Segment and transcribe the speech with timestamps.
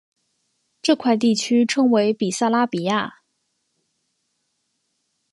[0.81, 3.19] 这块地区称为比萨拉比亚。